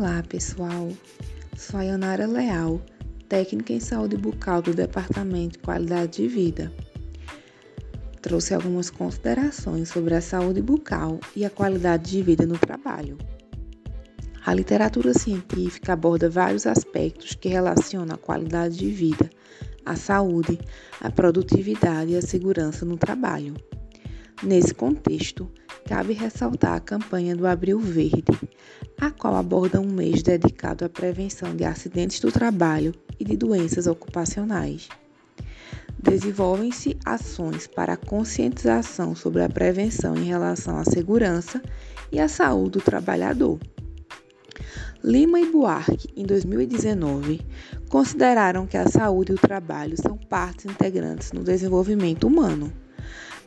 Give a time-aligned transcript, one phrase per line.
[0.00, 0.92] Olá, pessoal.
[1.56, 2.80] Sou a Yanara Leal,
[3.28, 6.72] técnica em saúde bucal do Departamento de Qualidade de Vida.
[8.22, 13.18] Trouxe algumas considerações sobre a saúde bucal e a qualidade de vida no trabalho.
[14.46, 19.28] A literatura científica aborda vários aspectos que relacionam a qualidade de vida,
[19.84, 20.60] a saúde,
[21.00, 23.54] a produtividade e a segurança no trabalho.
[24.44, 25.50] Nesse contexto,
[25.88, 28.22] cabe ressaltar a campanha do Abril Verde,
[29.00, 33.86] a qual aborda um mês dedicado à prevenção de acidentes do trabalho e de doenças
[33.86, 34.86] ocupacionais.
[35.98, 41.62] Desenvolvem-se ações para a conscientização sobre a prevenção em relação à segurança
[42.12, 43.58] e à saúde do trabalhador.
[45.02, 47.40] Lima e Buarque, em 2019,
[47.88, 52.70] consideraram que a saúde e o trabalho são partes integrantes no desenvolvimento humano.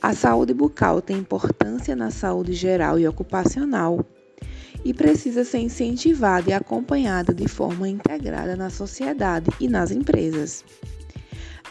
[0.00, 4.06] A saúde bucal tem importância na saúde geral e ocupacional
[4.84, 10.64] e precisa ser incentivada e acompanhada de forma integrada na sociedade e nas empresas.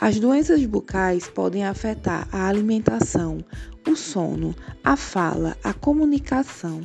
[0.00, 3.44] As doenças bucais podem afetar a alimentação,
[3.88, 6.80] o sono, a fala, a comunicação,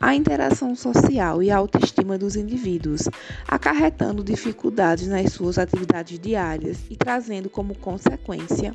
[0.00, 3.02] a interação social e a autoestima dos indivíduos,
[3.46, 8.74] acarretando dificuldades nas suas atividades diárias e trazendo como consequência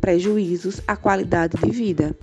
[0.00, 2.16] prejuízos à qualidade de vida.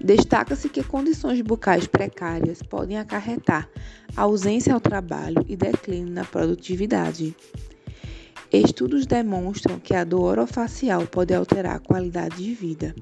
[0.00, 3.68] Destaca-se que condições bucais precárias podem acarretar
[4.16, 7.34] ausência ao trabalho e declínio na produtividade.
[8.52, 12.94] Estudos demonstram que a dor orofacial pode alterar a qualidade de vida.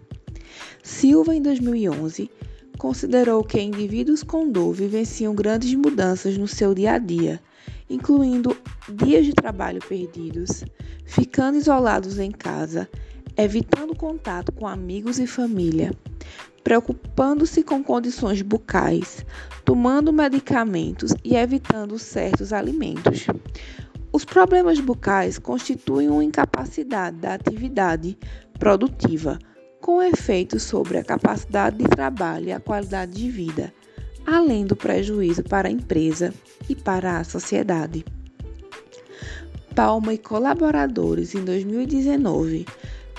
[0.82, 2.30] Silva, em 2011,
[2.78, 7.40] considerou que indivíduos com dor vivenciam grandes mudanças no seu dia a dia,
[7.88, 8.56] incluindo
[8.88, 10.64] dias de trabalho perdidos,
[11.04, 12.88] ficando isolados em casa,
[13.36, 15.92] evitando contato com amigos e família,
[16.64, 19.24] preocupando-se com condições bucais,
[19.64, 23.26] tomando medicamentos e evitando certos alimentos.
[24.12, 28.16] Os problemas bucais constituem uma incapacidade da atividade
[28.58, 29.38] produtiva,
[29.80, 33.72] com efeitos sobre a capacidade de trabalho e a qualidade de vida,
[34.26, 36.32] além do prejuízo para a empresa
[36.68, 38.04] e para a sociedade.
[39.74, 42.64] Palma e colaboradores, em 2019,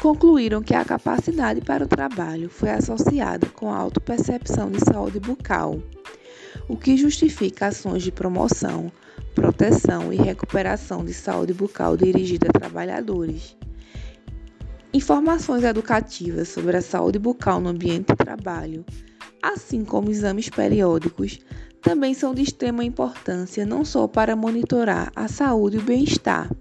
[0.01, 5.81] concluíram que a capacidade para o trabalho foi associada com a autopercepção de saúde bucal,
[6.67, 8.91] o que justifica ações de promoção,
[9.33, 13.57] proteção e recuperação de saúde bucal dirigida a trabalhadores.
[14.93, 18.85] Informações educativas sobre a saúde bucal no ambiente de trabalho,
[19.41, 21.39] assim como exames periódicos,
[21.81, 26.51] também são de extrema importância não só para monitorar a saúde e o bem-estar,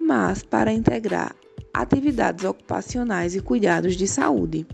[0.00, 1.34] mas para integrar
[1.74, 4.64] atividades ocupacionais e cuidados de saúde.